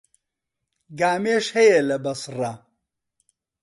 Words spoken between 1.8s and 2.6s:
لە بەسڕە.